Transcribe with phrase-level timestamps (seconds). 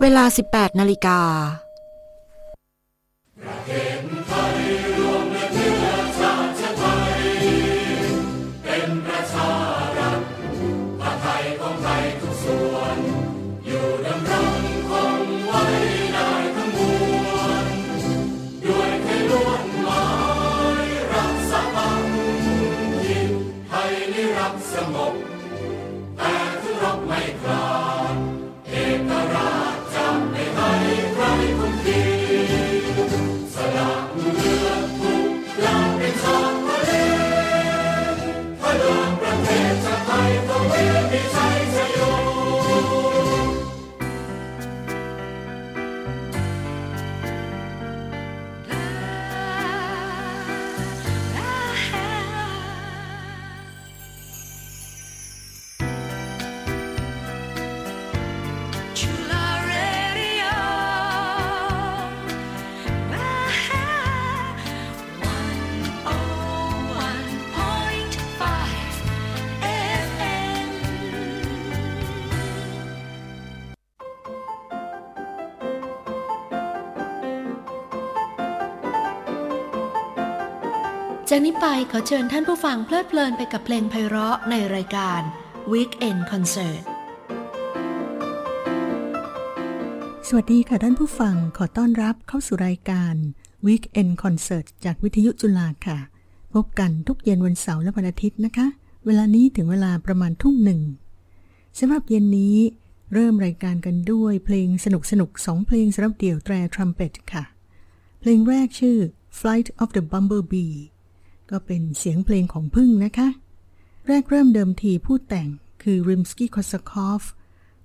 [0.00, 1.18] เวลา 18นาฬิกา
[81.60, 85.20] ไปขอเชิญท่านผู้ฟังเพลิดเพลินไปกับเพลงไพเราะในรายการ
[85.72, 86.82] Weekend Concert
[90.28, 93.14] สวัสดีค่ะท่านผู้ฟังขอต้อนรับเข้าสู่รายการ
[93.66, 95.98] Weekend Concert จากวิทยุจุฬาค่ะ
[96.54, 98.66] พบกันทุกเย็นวันเสาร์และวันอาทิตย์นะคะ
[99.06, 100.80] เวลานี้ถึงเวลาประมาณทุ่มหนึ่ง
[101.78, 102.56] สำหรับเย็นนี้
[103.12, 107.44] เริ่มรายการกันด้วยเพลงสนุกสนุกๆสองเพลงสำหรับเดี่ยวแตรทรัมเป็ตค่ะ
[108.20, 108.98] เพลงแรกชื่อ
[109.38, 110.76] Flight of the Bumblebee
[111.50, 113.28] ก็เป็นเสียงเพลงของผึ้งนะคะ
[114.06, 115.48] แรกเริ่มเดิมทีผู้แต่ง
[115.82, 117.22] คือริมสกี้คอร์ซาคอฟ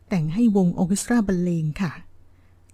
[0.10, 1.92] แต่งให้วงออเคสตราบรรเลงค่ะ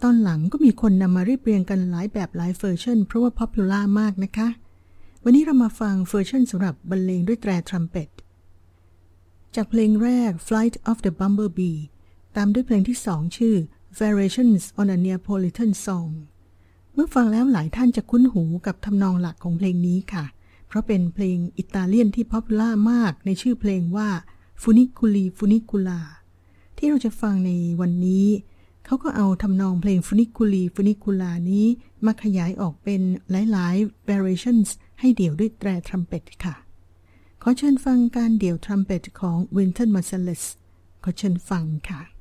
[0.03, 4.47] ตอนหลังก็มีคนนำมาเรียบเรียงกันหลายแบบหลายเวอร์ชันเพราะว่า popular มากนะคะ
[5.23, 8.09] วันนี้เรามาฟังเวอร์ชันสำหรับบรรเลงด้วยแตรทรัมเป็ต
[9.55, 11.79] จากเพลงแรก Flight of the Bumblebee
[12.35, 13.55] ตามด้วยเพลงที่สองชื่อ
[13.99, 16.11] Variations on a Neapolitan Song
[16.93, 20.25] เมื่อฟังแล้วหลายท่านจะคุ้นหูกับทำนองหลักของเพลงนี้ค่ะ
[20.75, 24.09] ราะเป็นเพลงอิตาเลียนที่ป๊อปล่ามากในชื่อเพลงว่า
[24.61, 25.99] Funiculi Funicula
[26.77, 28.27] ที่เราจะฟังในวันนี้
[28.85, 31.65] เขาก็เอาทำนองเพลง Funiculi Funicula นี้
[32.05, 33.01] มาขยายออกเป็น
[33.51, 34.67] หลายๆ variations
[34.99, 36.55] ให้เดี่ยวด้วยแตรทรัมเป็ตค่ะ
[37.41, 40.43] ขอเชิญฟังการเดี่ยวทรัมเป็ตของวินเทนมาร์เซลส
[41.03, 42.14] ขอเชิญฟังค่ะ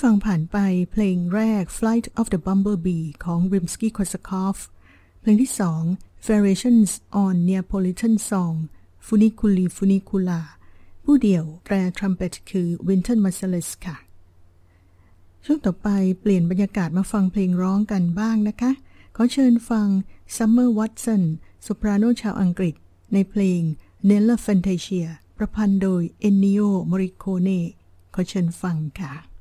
[0.00, 0.58] ฟังผ่านไป
[0.92, 4.56] เพลงแรก Flight of the Bumblebee ของ Rimsky-Korsakov
[5.20, 5.82] เพลงที่สอง
[6.26, 6.90] Variations
[7.22, 8.54] on Neapolitan Song
[9.06, 10.40] Funiculi Funicula
[11.04, 13.96] ผู้เดี่ยวแตรทรัมเป็ตคือ Winton Marsalis ค่ะ
[15.44, 15.88] ช่วงต่อไป
[16.20, 18.72] เปลี่ยนบรรยากาศมาฟังเพลงร้องกันบ้างนะคะ
[19.16, 19.88] ขอเชิญฟัง
[20.36, 21.22] Summer Watson
[21.62, 22.74] โซปราโนชาวอังกฤษ
[23.12, 23.60] ในเพลง
[24.08, 25.06] Nella Fantasia
[25.36, 27.60] ประพันธ์โดย Ennio Morricone
[28.14, 29.31] ขอเชิญฟังค่ะ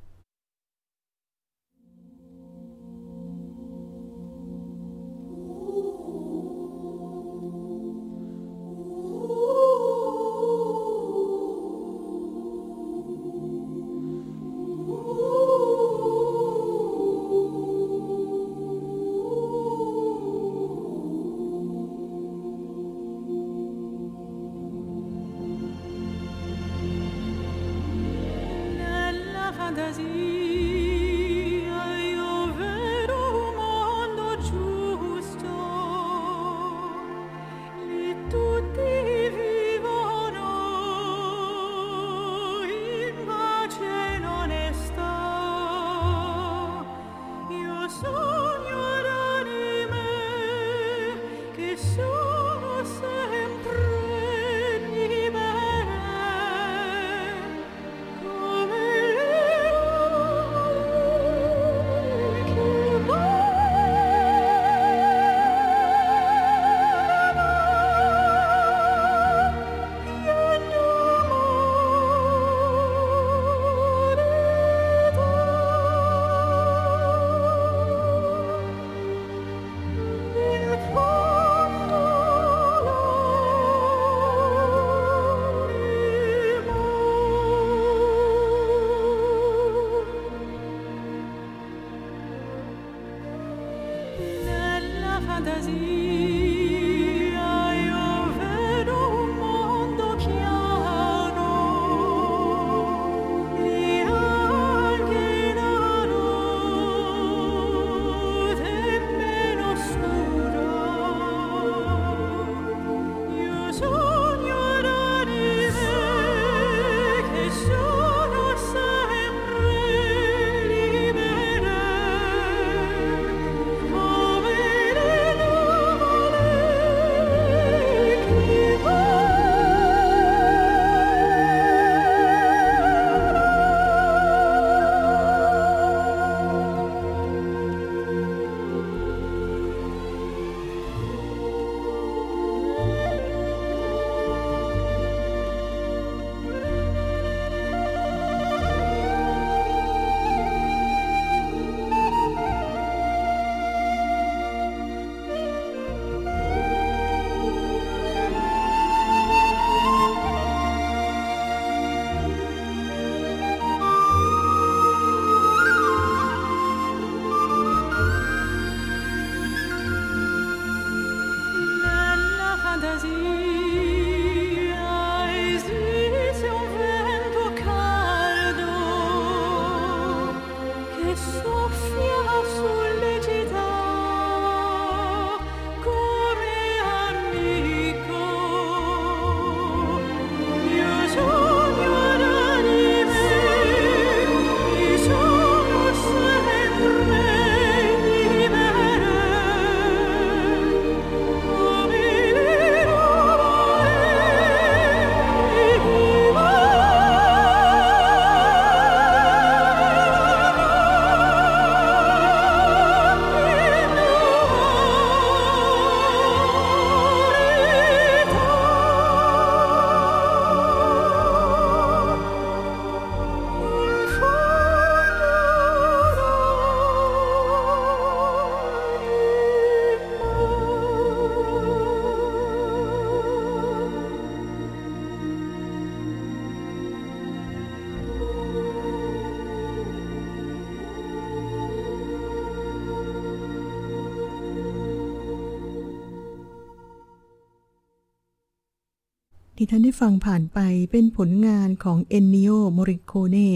[249.74, 250.60] ท่านได้ฟังผ่านไป
[250.92, 253.50] เป็นผลงานของเอนนิโอมริโคเน่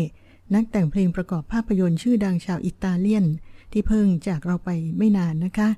[0.54, 3.26] นักแต่งเพลงประกอบภาพยนตร์ชื่อดังชาวอิตาเลียน
[3.72, 5.70] ที่เพิ่งจากเราไปไม่นานนะคะ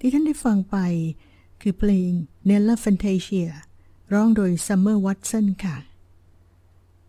[0.00, 0.76] ที่ท่านได้ฟังไป
[1.60, 2.10] คือเพลง
[2.48, 3.48] Nella Fantasia
[4.12, 5.76] ร้องโดย Summer Watson ค่ะ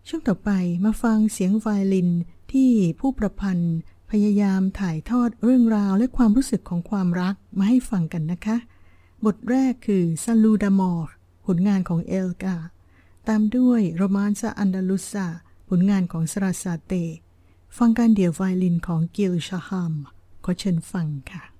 [0.08, 0.50] ช่วงต่อไป
[0.84, 2.10] มาฟังเสียงไวโอลิน
[2.52, 3.76] ที่ผู้ประพันธ์
[4.10, 8.56] พยายามถ่ายทอดเรื่องราวและความรู้สึกของความรักมาให้ฟังกันนะคะ
[9.24, 11.12] บทแรกคือซาลูดามอร์
[11.46, 12.56] ผลงานของเอลกา
[13.28, 15.26] ตามด้วยโรมานซาอันดาลุซา
[15.68, 16.92] ผลงานของสราซาเต
[17.76, 19.94] ฟังการเดี่ยวไวลินของกิลชาฮัม
[20.44, 21.57] ขอเชิญฟังค่ะ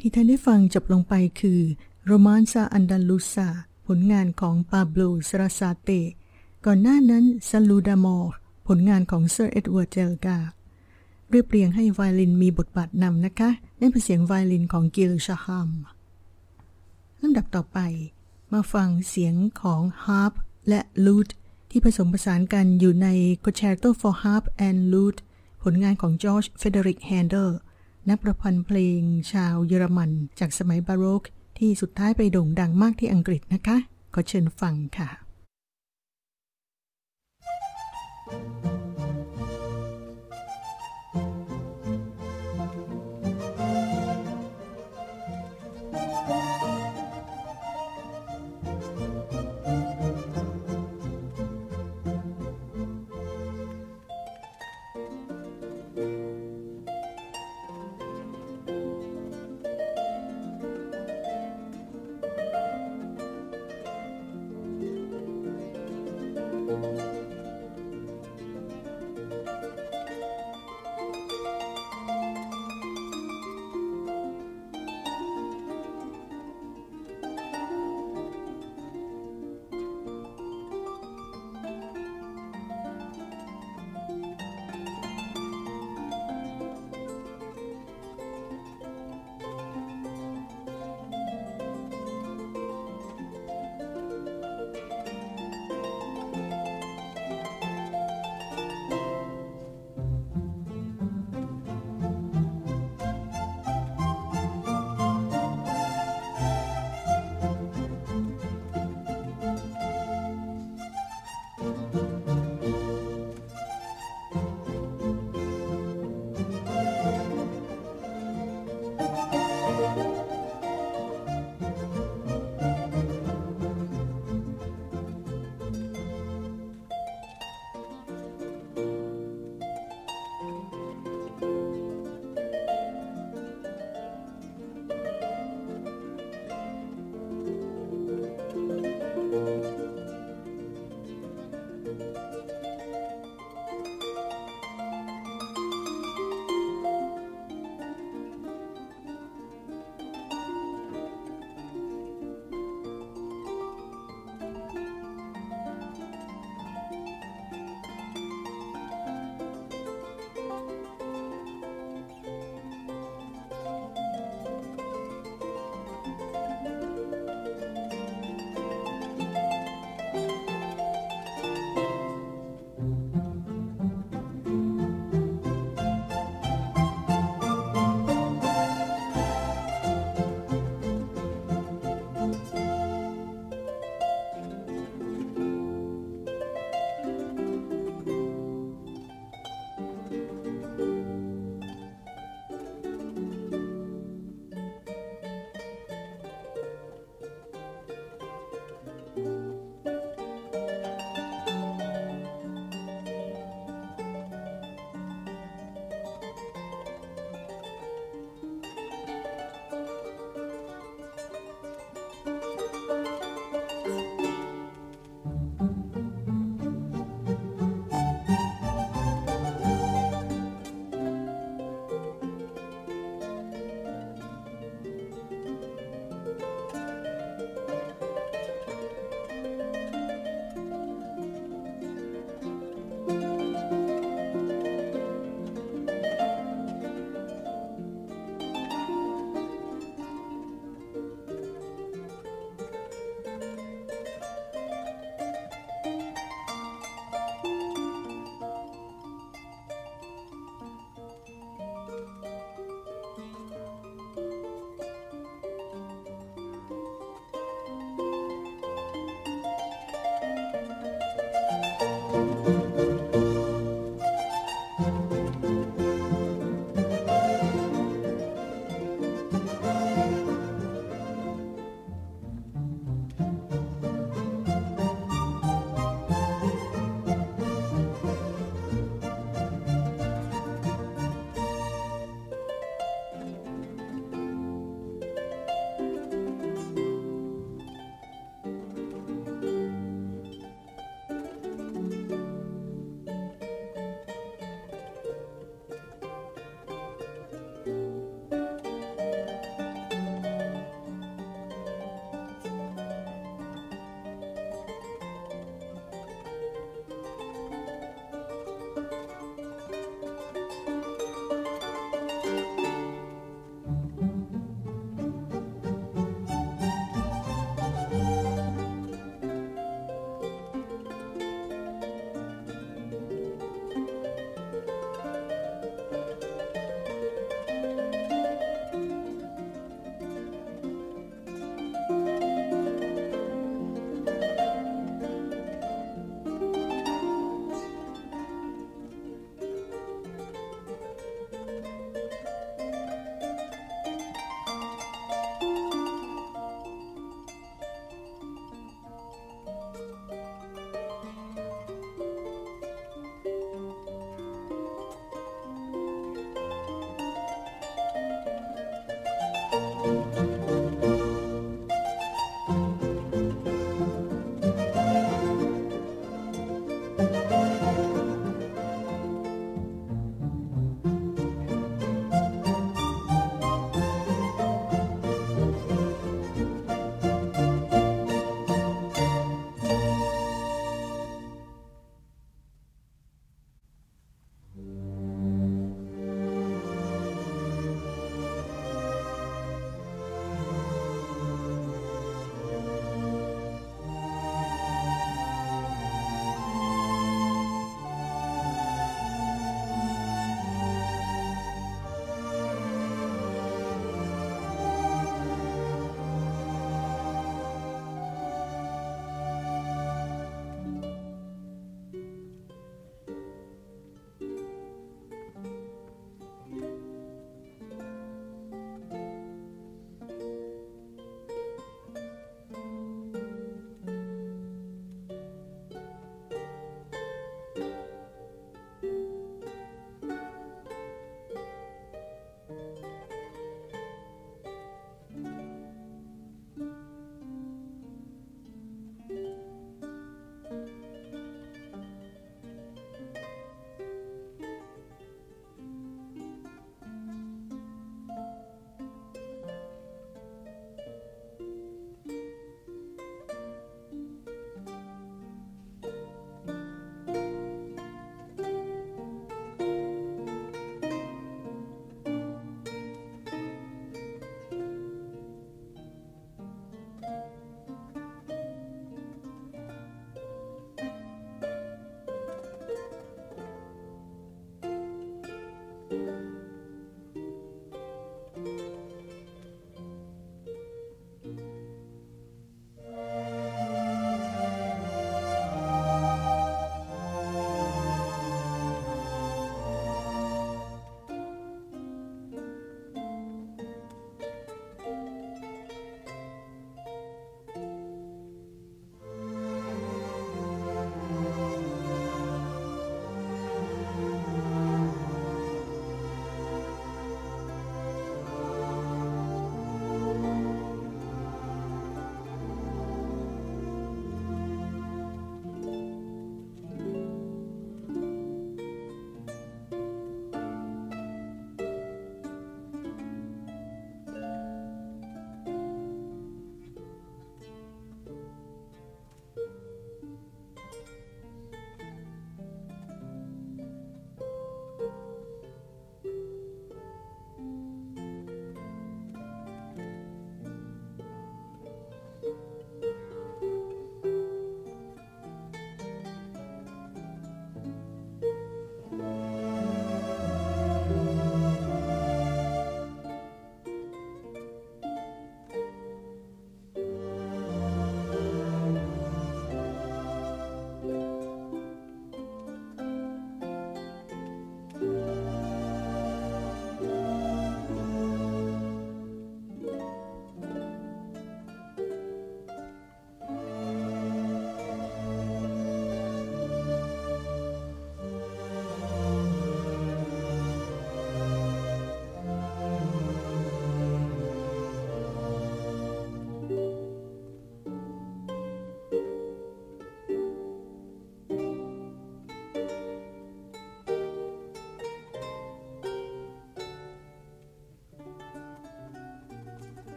[0.00, 1.60] ที่ท่านได้ฟังจบลงไปคือ
[2.10, 3.48] Romanza Andaluza
[3.86, 5.90] ผลงานของปาโบลซาราซาเต
[6.66, 8.24] ก่อนหน้านั้น Salut d'Amour
[8.66, 10.38] ผลงานของเซอร์เอ็ดเวิร์ดเอลการ์
[11.30, 15.70] เรียบเรียงให้ไวลินมีบทบาทนำนะคะนั่นเป็นเสียงไวลินของกิลชาฮัม
[17.20, 17.78] ลำดับต่อไป
[18.52, 20.32] มาฟังเสียงของฮาร์ป
[20.68, 21.28] และ lute
[21.70, 23.08] ที่ผสมผสานกันอยู่ใน
[23.44, 25.20] Concerto for Harp and Lute
[25.62, 27.58] ผลงานของจอร์จเฟรเดริกแฮนเดล
[28.08, 29.00] นักประพันธ์เพลง
[29.32, 30.10] ชาวเยอรมัน
[30.40, 31.22] จากสมัยบาโรก
[31.58, 33.76] ที่สุดท้ายไปโด่งดังมากที่อังกฤษนะคะ
[34.14, 35.08] ขอเชิญฟังค่ะ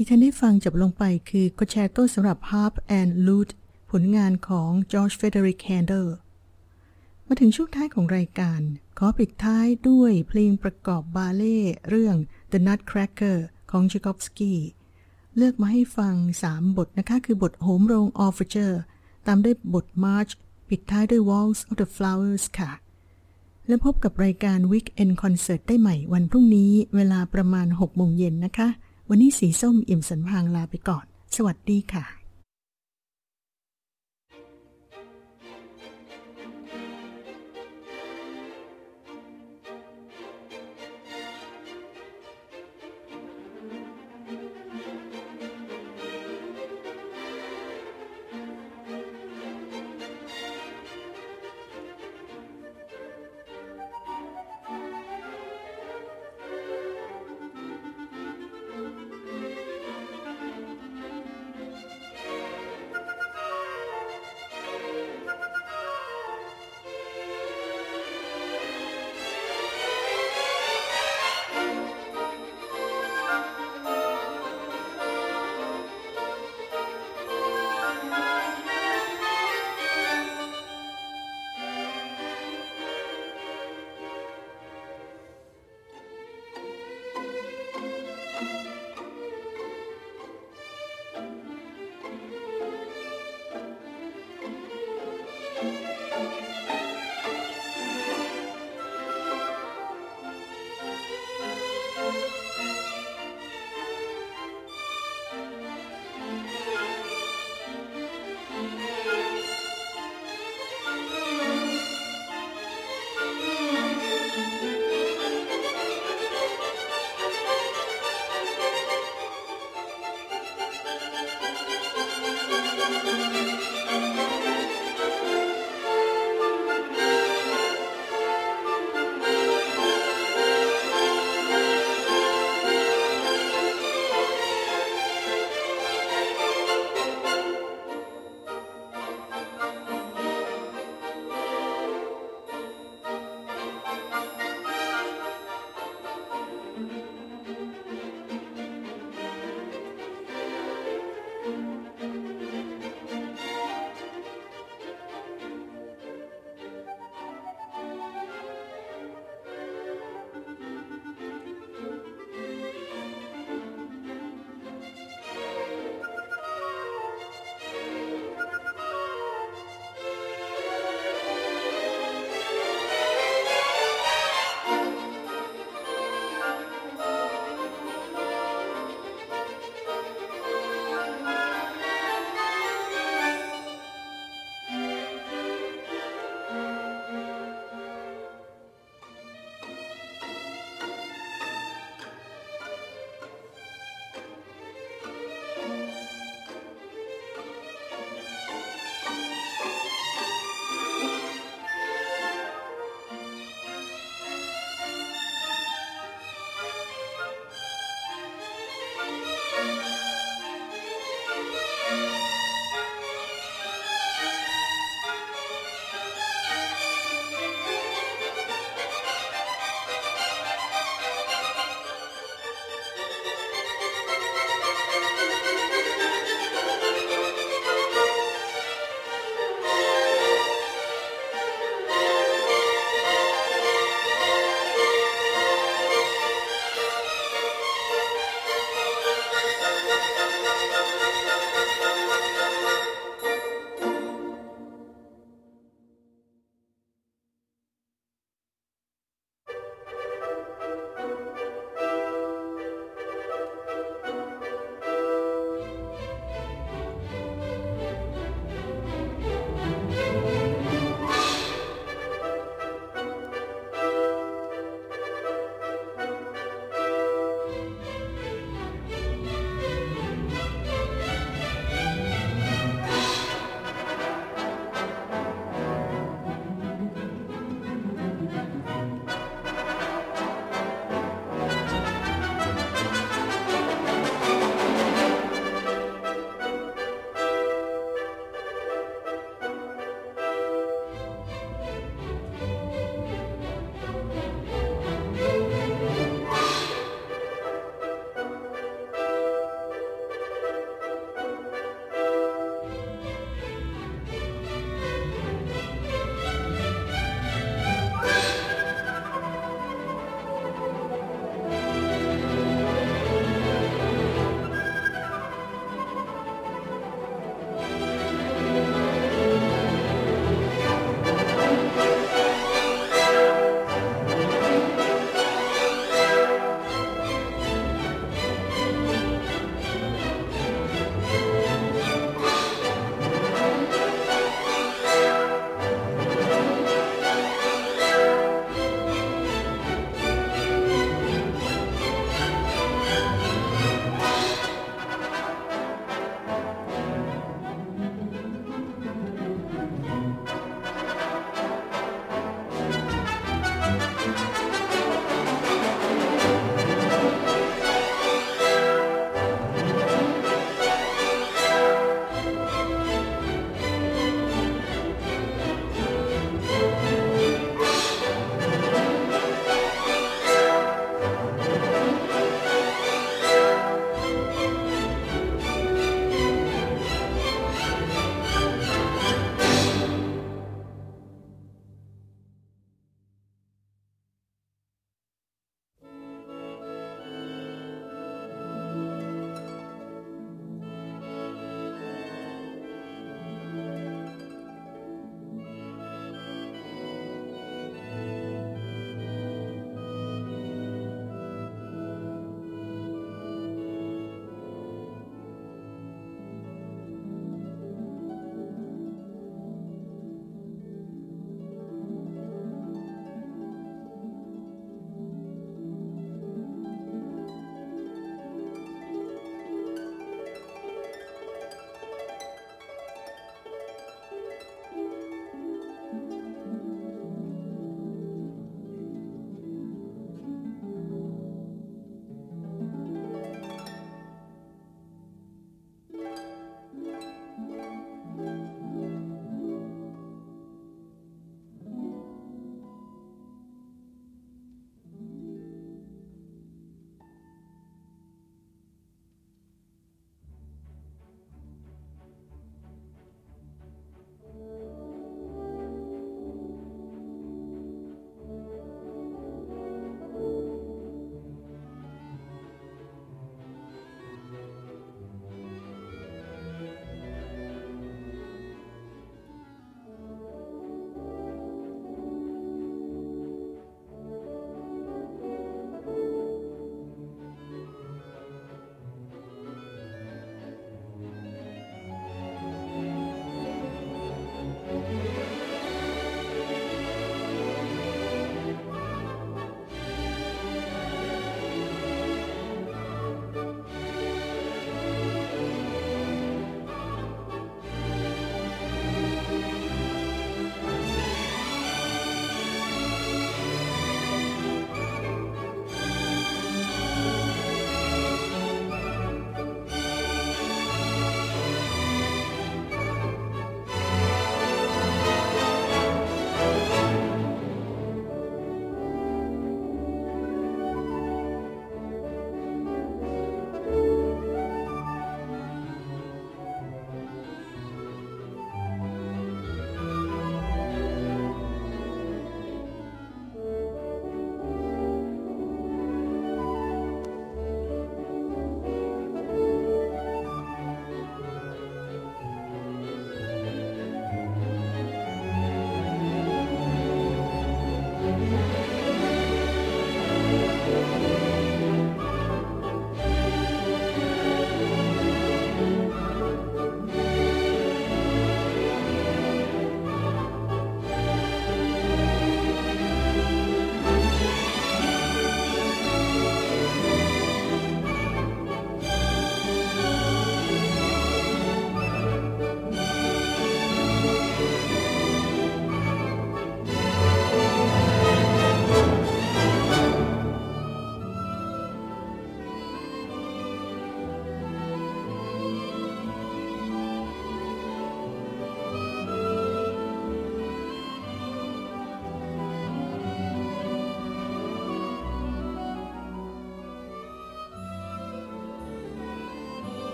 [0.00, 3.52] ที่ท่านได้ฟังจบลงไปคือ Concerto สำหรับ Harp and Lute
[3.90, 6.06] ผลงานของ George Frederick Handel
[7.26, 8.60] มาถึงช่วงท้ายของรายการ
[8.98, 12.16] ขอปิดท้ายด้วยเพลงประกอบบาเล่เรื่อง
[12.52, 13.38] The Nutcracker
[13.70, 14.54] ของ Tchaikovsky
[15.36, 16.14] เลือกมาให้ฟัง
[16.48, 18.76] 3 บทนะคะ คือบทโหมโรง Overture
[19.26, 20.32] ตามด้วยบท March
[20.68, 22.70] ปิดท้ายด้วย Waltz of the Flowers ค่ะ
[23.66, 28.68] แล้วพบกับรายการ Weekend Concert ได้ใหม่วันพรุ่งนี้เวลาประมาณ 6 โมงเย็นนะคะ
[29.10, 31.04] วันนี้สีส้มอิ่มสันพางลาไปก่อน
[31.36, 32.17] สวัสดีค่ะ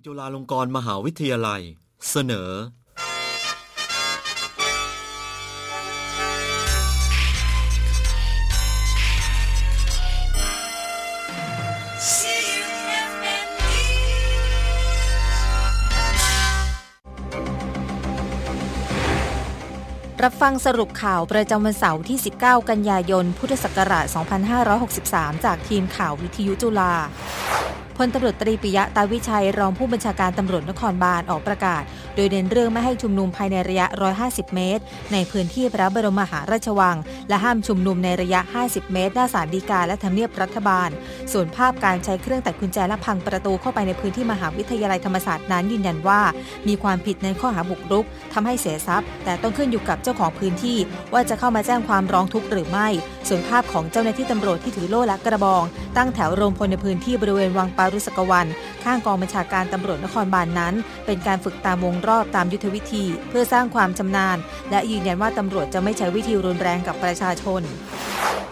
[0.00, 1.62] งจุฬาลงกรณ์มหาวิทยาลัย
[2.10, 2.50] เสนอ
[20.26, 24.06] รับฟังสรุปข่าวประจำวันเสาร์ที่ 19 กันยายน พุทธศักราช
[24.80, 26.94] 2563 จากทีมข่าววิทยุจุฬา
[28.04, 31.82] พลตำรวจตรีปิยะตาวิชัยรองผู้บัญชาการตำรวจนครบาลออกประกาศ
[32.16, 33.86] โดยเน้นเรื่องไม่ให้ชุมนุมภายในระยะ
[34.20, 34.82] 150 เมตร
[35.12, 36.96] ในพื้นที่พระบรมมหาราชวัง
[37.28, 40.88] และห้ามชุมนุมในระยะ 50 เมตร หน้าศาลฎีกาและทำเนียบรัฐบาล
[41.32, 46.20] ส่วนภาพการใช้เครื่องตัดกุญแจและพังประตูเข้าไปในพื้นที่มหาวิทยาลัยธรรมศาสตร์นั้นยืนยันว่า
[46.68, 50.78] มีความผิดในข้อหาบุกรุกทำให้เสียทรัพย์ แต่ต้องขึ้นอยู่กับเจ้าของพื้นที่
[51.12, 52.88] ว่าจะเข้ามาแจ้งความร้องทุกข์หรือไม่
[53.28, 55.62] ส่วนภาพของเจ้าหน้าที่ตำรวจที่ถือโล่และกระบอง
[55.96, 58.46] ตั้งแถวรวมพลในพื้นที่บริเวณวังปารุสกวัน
[58.84, 60.74] ข้างกองบัญชาการตำรวจนครบาลนนั้น
[61.06, 64.38] เป็นการฝึกตามวงรอบตามยุทธวิธี เพื่อสร้างความชำนาญ
[64.70, 67.62] และยืนยันว่าตำรวจจะไม่ใช้วิธีรุนแรงกับประชาชน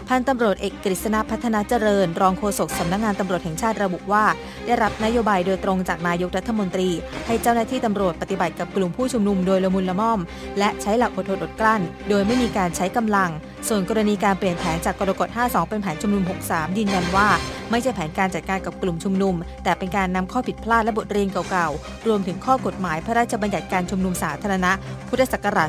[0.08, 4.24] พันตำรวจเอกกฤษณพัฒนาเจริญ รองโฆษกสำนักงานตำรวจแห่งชาติระบุว่า
[4.66, 6.90] ได้รับนโยบายโดยตรงจากนายกรัฐมนตรี
[7.26, 10.20] ให้เจ้าหน้าที่ตำรวจปฏิบัติกับกลุ่มผู้ชุมนุมโดยละมุนละม่อม
[10.58, 13.30] และใช้หลักอดทนอดกลั้น โดยไม่มีการใช้กำลัง
[13.68, 17.28] ส่วนกรณีการเปลี่ยนแผนจากกรกฎ 52 เป็นแผนชุมนุม 63 ยืนยันว่า
[17.70, 19.34] ไม่ใช่แผนการจัดการกับกลุ่มชุมนุม
[19.64, 24.72] แต่เป็นการนำข้อผิดพลาดและบทเรียนเก่าๆ รวมถึงข้อกฎหมายพระราชบัญญัติการชุมนุมสาธารณะ
[25.08, 25.68] พุทธศักราช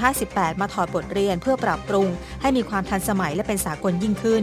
[0.00, 2.08] 2558 มาถอดบทเรียนเพื่อปรับปรุง
[2.40, 4.42] ให้มีความทันสมัยและเป็นสากลยิ่งขึ้น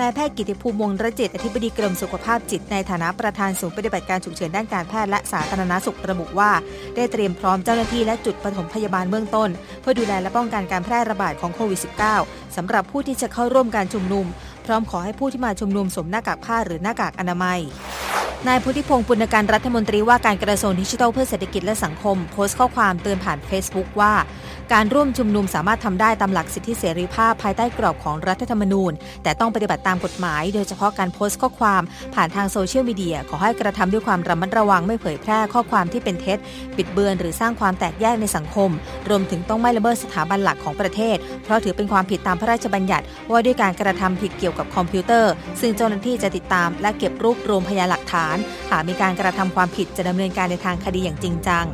[0.00, 6.50] นายแพทย์กิติภูมิวงระจิตอธิบดีกรมสุขภาพจิตในฐานะประธานศูนย์ปฏิบัติการฉุกเฉินด้านการแพทย์และสาธารณสุขระบุว่า
[6.96, 9.50] ได้เตรียมพร้อมเจ้าหน้าที่และจุดปฐมพยาบาลเบื้องต้น
[9.80, 11.80] เพื่อดูแลและป้องกันการแพร่ระบาดของโควิด
[12.18, 14.26] -19 สำหรับผู้ที่จะเข้าร่วมการชุมนุม
[14.66, 17.60] พร้อมขอให้ผู้ที่มาชุมนุมสวมหน้ากากผ้าหรือหน้ากากอนามัย
[18.48, 24.12] นายพุทธิพงศ์ปุณการรัฐมนตรีว่าการกระทรวงดิจิทัลเพื่อเศรษฐกิจและสังคม โพสต์ข้อความเตือนผ่าน Facebook ว่า
[24.74, 28.92] การร่วมชุมนุมสามารถทำได้ตามหลักสิทธิเสรีภาพภายใต้กรอบของรัฐธรรมนูญ
[29.22, 31.82] แต่ต้องปฏิบัติตามกฎหมาย โดยเฉพาะการโพสต์ข้อความ
[32.14, 36.38] ผ่านทางโซเชียลมีเดีย ขอให้กระทำด้วยความระมัดระวังไม่เผยแพร่ข้อความที่เป็นเท็จ
[36.76, 38.70] บิดเบือนหรือสร้างความแตกแยกในสังคม
[39.08, 48.36] รวมถึงต้องไม่ละเมิดสถาบันหลักของประเทศ เพราะถือเป็นความผิดตามพระราชบัญญัติ ว่าด้วยการกระทำผิดเกี่ยวกับคอมพิวเตอร์ ซึ่งเจ้าหน้าที่จะติดตาม และเก็บรวบรวมพยานหลักฐาน
[48.70, 51.66] หากมีการกระทำความผิดจะดำเนินการในทางคดีอย่างจริงจัง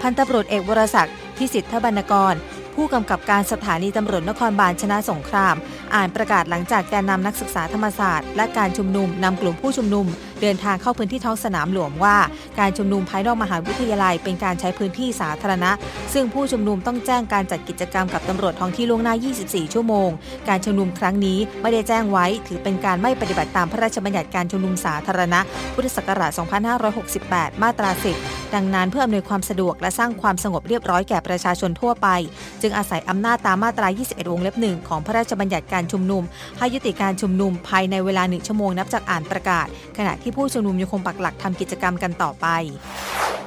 [0.00, 2.34] พันตำรวจเอกวรศักดิ์พิสิทธบรรณกร
[2.74, 5.56] ผู้กำกับการสถานีตำรวจนครบาลชนะสงคราม
[5.94, 10.06] อ่านประกาศหลังจากแกนนำนักศึกษาธรรมศาสตร์ และการชุมนุมนำกลุ่มผู้ชุมนุม
[10.42, 12.16] เดินทางเข้าพื้นที่ท้องสนามหลวงว่า
[12.58, 15.70] การชุมนุมภายนอกมหาวิทยาลัยเป็นการใช้พื้นที่สาธารณะ
[16.12, 19.14] ซึ่งผู้ชุมนุมต้องแจ้งการจัดกิจกรรมกับตำรวจท้องที่ล่วงหน้า
[19.44, 20.08] 24 ชั่วโมง
[20.48, 25.40] การชุมนุมครั้งนี้ไม่ได้แจ้งไว้ ถือเป็นการไม่ปฏิบัติตามพระราชบัญญัติการชุมนุมสาธารณะ
[25.74, 26.30] พุทธศักราช
[26.96, 27.90] 2568 มาตรา
[28.22, 32.08] 10 ดังนั้นเพื่ออำนวยความสะดวกและสร้างความสงบเรียบร้อยแก่ประชาชนทั่วไป
[32.62, 36.22] จึงอาศัยอำนาจตามมาตรา 21 วงเล็บหนึ่งของพระราชบัญญัติการชุมนุม
[36.58, 39.66] ให้ยุติการชุมนุมภายในเวลาหนึ่งชั่วโมงนับจากอ่านประกาศ
[39.98, 42.46] ขณะที่ผู้ชุมนุมยังคงปักหลักทำกิจกรรมกันต่อไป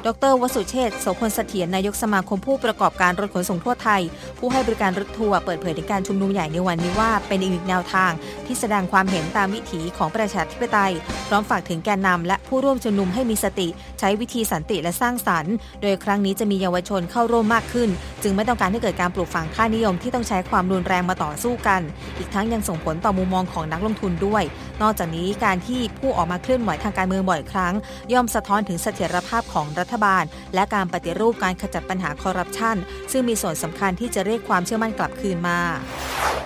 [0.07, 4.01] ดรวสุเชษฐ์โสพลเสถียรนายกสมาคมผู้ประกอบการรถขนส่งทั่วไทย
[4.39, 8.11] ผู้ให้บริการรถทัวร์เปิดเผยถึงการชุมนุมใหญ่ในวันนี้ว่า เป็นอีกหนึ่งแนวทาง
[8.45, 10.93] ที่แสดงความเห็นตามวิถีของประชาธิปไตย
[11.27, 13.67] พร้อมฝากถึงแกนนำและผู้ร่วมชุมนุมให้มีสติ
[13.99, 17.89] ใช้วิธีสันติและสร้างสรรค์ โดยครั้งนี้จะมีเยาวชนเข้าร่วมมากขึ้น
[18.23, 21.81] จึงไม่ต้องการให้เกิดการปลูกฝังค่านิยมที่ต้องใช้ความรุนแรงมาต่อสู้กัน
[22.17, 24.43] อีกทั้งยังส่งผลต่อมุมมองของนักลงทุนด้วย
[24.81, 27.73] นอกจากนี้การที่ผู้ออกมาเคลื่อนไหวทางการเมืองบ่อยครั้ง
[28.13, 30.23] ย่อมสะท้อนถึงเสถียรภาพของรัฐบาล
[30.55, 32.75] และการปฏิรูปการขจัดปัญหาคอร์รัปชัน
[33.11, 35.59] ซึ่งมีส่วนสำคัญที่จะเรียกความเชื่อมั่นกลับคืนมา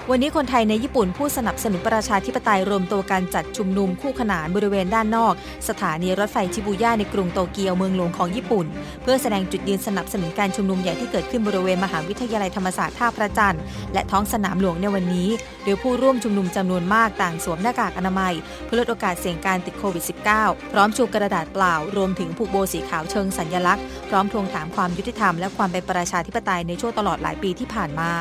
[0.10, 5.34] วันนี้คนไทยในญี่ปุ่นผู้สนับสนุนประชาธิปไตยรวมตัวกันจัดชุมนุมคู่ขนานบริเวณด้านนอก
[5.70, 8.66] สถานีรถไฟชิบูย่าในกรุงโตเกียวเมืองหลวงของญี่ปุ่น
[9.02, 13.62] เพื่อแสดงจุดยืนสนับสนุนการชุมนุมใหญ่ที่เกิดขึ้นบริเวณมหาวิทยาลัยธรรมศาสตร์ท่าพระจันทร์
[13.94, 15.30] และท้องสนามหลวงในวันนี้
[15.64, 18.34] โดยผู้ร่วมชุมนุมจำนวนมากต่างสวมหน้ากากอนามัย
[18.66, 28.12] เพื่อลดโอกาสเสี่ยงการติดโควิด -19 พร้อมชูกระดาษเปล่า รวมถึงผูกโบสีขาวเชิงสัญลักษณ์ พร้อมทวงถามความยุติธรรมและความเป็นประชาธิปไตยในช่วงตลอดหลายปีที่ผ่านมา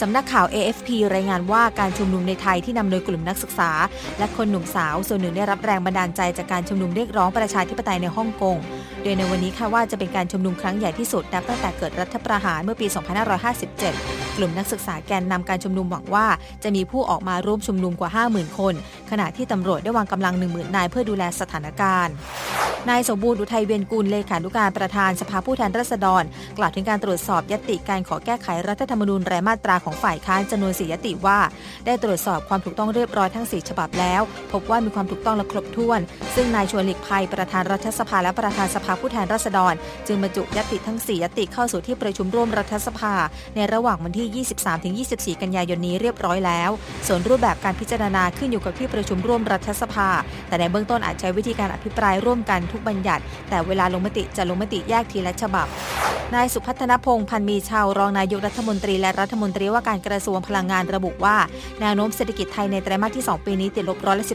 [0.00, 3.70] สำนักข่าว AFP รายงานว่าการชุมนุมในไทยที่นำโดยกลุ่มนักศึกษา
[4.18, 8.56] และคนหนุ่มสาว ส่วนหนึ่งได้รับแรงบันดาลใจจากการชุมนุมเรียกร้องประชาธิปไตยในฮ่องกง
[9.02, 12.86] โดยในวันนี้คาดว่าจะเป็นการชุมนุมครั้งใหญ่ที่สุดนับตั้งแต่เกิดรัฐประหารเมื่อปี
[13.68, 16.26] 2557 กลุ่มนักศึกษาแกนนำการชุมนุมหวังว่า
[16.62, 18.74] จะมีผู้ออกมาร่วมชุมนุมกว่า 50,000 คน
[19.10, 22.14] ขณะที่ตำรวจได้วางกำลัง 10,000 นายเพื่อดูแลสถานการณ์
[22.90, 26.22] นายสมบูรณ์อุทัยเวียนกุลเลขานุการประธานสภาผู้แทนราษฎร
[26.58, 31.38] กล่าวถึงการตรวจสอบยติการขอแก้ไขรัฐธรรมนูญรายมาตราของฝ่ายค้านจำนวนสี่ยติว่า
[31.86, 34.22] ได้ตรวจสอบความถูกต้องเรียบร้อยทั้ง 4 ฉบับแล้ว
[34.52, 36.00] พบว่ามีความถูกต้องและครบถ้วน
[36.34, 39.74] ซึ่งนายชวนหลีกภัยประธานรัฐสภาและประธานสภาผู้แทนราษฎร
[40.06, 43.14] จึงบรรจุยติทั้ง 4 ยติเข้าสู่ที่ประชุมร่วมรัฐสภา
[43.56, 44.46] ในระหว่างวันที่ที่
[45.36, 46.70] 23-24 กันยายนนี้เรียบร้อยแล้ว
[47.06, 50.08] ส่วนรูปแบบการพิจารณาขึ้นอยู่กับที่ประชุมร่วมรัฐสภา
[50.48, 55.66] แต่ในเบื้องต้นอาจใช้วิธีการอภิปรายร่วมกันทุกบัญญัติ แต่เวลาลงมติจะลงมติแยกทีละฉบับ
[56.34, 61.36] นายสุพัฒนพงษ์พันมีชาวรองนายกรัฐมนตรีและรัฐมนตรีว่าการกระทรวงพลังงานระบุว่า
[61.80, 64.26] แนวโน้มเศรษฐกิจไทยในไตรมาสที่ 2 ปีนี้ติดลบร้อยละ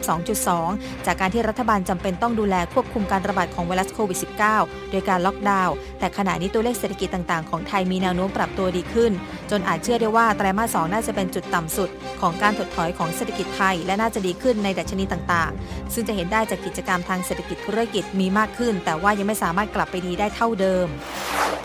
[0.48, 4.20] 12.2 จากการที่รัฐบาลจำเป็นต้องดูแลควบคุมการระบาดของไวรัสโควิด
[4.56, 9.12] -19 โดยการล็อกดาวน์แต่ขณะนี้ตัวเลขเศรษฐกิจต่างๆ ของไทยมีแนวโน้มปรับตัวดีขึ้น
[9.52, 11.90] จนอาจเชื่อได้ว่าไตรมาส 2 น่าจะเป็นจุดต่ำสุด
[12.22, 20.88] ของการถดถอยของเศรษฐกิจไทย และน่าจะดีขึ้นในดัชนีต่างๆ ซึ่งจะเห็นได้จากกิจกรรมทางเศรษฐกิจธุรกิจมีมากขึ้น แต่ว่ายังไม่สามารถกลับไปดีได้เท่าเดิม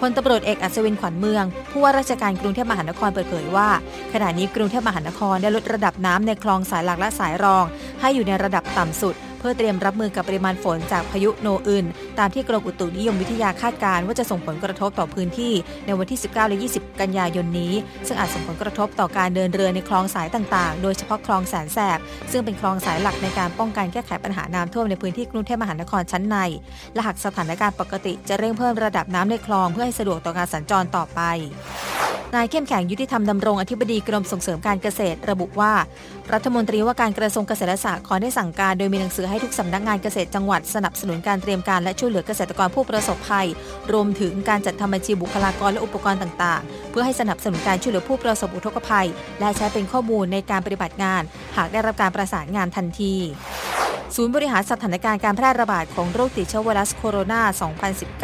[0.01, 3.69] พลตำรวจเอกอัศวินขวัญเมือง ผู้ว่าราชการกรุงเทพมหานครเปิดเผยว่า
[4.13, 7.65] ขณะนี้กรุงเทพมหานครได้ลดระดับน้ำในคลองสายหลักและสายรอง
[8.01, 11.87] ให้อยู่ในระดับต่ำสุด เพื่อเตรียมรับมือกับปริมาณฝนจากพายุโนอึน
[12.19, 15.53] ตามที่กรมอุตุนิยมวิทยาคาดการณ์ว่าจะส่งผลกระทบต่อพื้นที่
[15.87, 17.73] ในวันที่ 19 และ 20 กันยายนนี้
[18.07, 21.99] ซึ่งอาจส่งผลกระทบต่อการเดินเรือในคลองสายต่างๆ โดยเฉพาะคลองแสนแสบ
[22.33, 26.37] ซึ่งเป็นคลองสายหลักในการป้องกันแก้ไขปัญหาน้ำท่วมในพื้นที่กรุงเทพมหานครชั้นใน
[26.95, 31.21] และหากสถานการณ์ปกติจะเร่งเพิ่มระดับน้ำในคลองเพื่อให้สะดวกต่อการสัญจรต่อไป
[32.35, 35.73] นายเข้มแข็งยุติธรรมดำรงอธิบดีกรมส่งเสริมการเกษตรระบุว่า
[36.35, 43.49] รัฐมนตรีว่าการกระทรวงเกษตรและสหกรณ์ได้สั่งการ โดยมีหนังสือให้ทุกสำนักงานเกษตรจังหวัดสนับสนุนการเตรียมการและช่วยเหลือเกษตรกรผู้ประสบภัย
[43.93, 49.09] รวมถึงการจัดทำบัญชีบุคลากรและอุปกรณ์ต่างๆ เพื่อให้สนับสนุนการช่วยเหลือผู้ประสบอุทกภัย
[49.41, 51.23] และใช้เป็นข้อมูลในการปฏิบัติงาน
[51.57, 53.15] หากได้รับการประสานงานทันที
[54.17, 57.35] ศูนย์บริหารสถานการณ์การแพร่ระบาดของโรคติดเชื้อไวรัสโคโรน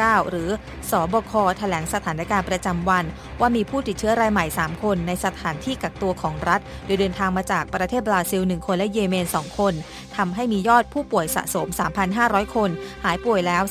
[0.07, 0.49] า 2019 หรือ
[0.91, 3.05] สอบค แถลงสถานการณ์ประจำวัน
[3.41, 9.75] ว่ามีผู้ติดเชื้อรายใหม่ 3 คนในสถานที่กักตัวของรัฐ โดยเดินทางมาจากประเทศบราซิล 1 คนและเยเมน 2 คน
[10.17, 11.67] ทำให้มียอดผู้ป่วยสะสม
[12.11, 12.71] 3,500 คน
[13.05, 13.63] หายป่วยแล้ว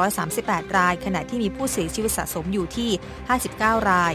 [0.00, 2.90] 3,338 ราย ขณะที่มีผู้เสียชีวิตสะสมอยู่ที่
[3.40, 4.14] 59 ราย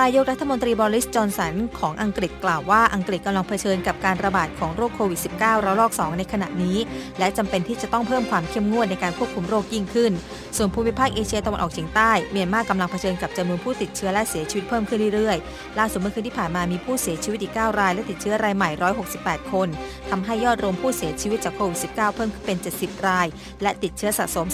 [0.00, 6.78] นายกรัฐมนตรีบริสจอนสันของอังกฤษกล่าวว่าอังกฤษกำลังเผชิญกับการระบาดของโรคโควิด -19 ระลอก 2 ในขณะนี้
[7.18, 10.12] และจำเป็นที่จะต้องเพิ่มความเข้มงวดในการควบคุมโรคยิ่งขึ้น
[10.56, 18.70] ส่วนภูมิภาคเอเชียตะวันออกเฉียงใต้เมียนมากำลังเผชิญกับจำนวนผู้ติดเชื้อและเสียชีวิตเพิ่มขึ้นเรื่อยๆ ล่าสุดเมื่อคืนที่ผ่านมามีผู้เสียชีวิตอีก 9 ราย และติดเชื้อรายใหม่
[19.10, 19.68] 168 คน
[20.10, 23.26] ทำให้ยอดรวมผู้เสียชีวิตจากโควิด -19 เพิ่มขึ้นเป็น 70 ราย
[23.62, 24.46] และติดเชื้อสะสม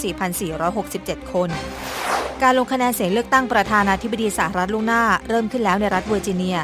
[0.63, 1.49] 4,467 คน
[2.45, 6.57] การลงคะแนนเสียงเลือกตั้งประธานาธิบดีสหรัฐล่วงหน้าเริ่มขึ้นแล้วในรัฐเวอร์จิเนีย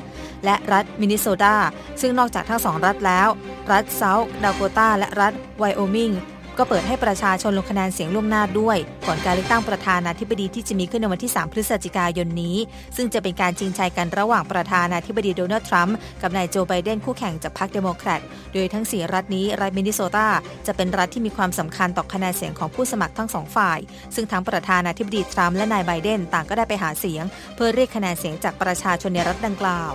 [0.45, 1.55] และรัฐมินนิโซตา
[2.01, 3.27] ซึ่งนอกจากทั้งสองรัฐแล้ว
[3.71, 6.11] รัฐเซาท์ดาโกตาและรัฐไวโอมิง
[6.57, 8.77] ก็เปิดให้ประชาชนลงคะแนนเสียงล่วงหน้าด้วย
[9.07, 12.57] ก่อนการเลือกตั้งประธานาธิบดีที่จะมีขึ้นในวันที่ 3 พฤศจิกายนนี้
[12.95, 18.21] ซึ่งจะเป็นการชิงชัยกันระหว่างประธานาธิบดีโดนัลด์ทรัมป์กับนายโจไบเดนคู่แข่งจากพรรคเดโมแครต
[18.53, 20.27] โดยทั้ง 4 รัฐนี้รัฐมินนิโซตา
[20.67, 23.79] จะเป็นรัฐที่มีความสำคัญต่อคะแนนเสียงของผู้สมัครทั้งสองฝ่าย
[24.15, 27.23] ซึ่งทั้งประธานาธิบดีทรัมป์และนายไบเดนต่างก็ได้ไปหาเสียง
[27.55, 29.91] เพื่อเรียกคะแนนเสียงจากประชาชนในรัฐดังกล่าว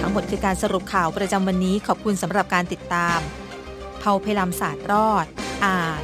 [0.00, 3.20] ทั้งหมดคือการสรุปข่าวประจำวันนี้ขอบคุณสำหรับการติดตาม
[4.06, 5.26] เผาเพลำศาสตร์รอด
[5.64, 6.02] อ่าน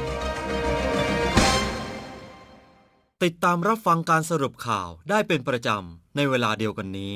[3.23, 7.15] ติดตามรับฟังการสรุปข่าวได้เป็นประจำ ในเวลาเดียวกันนี้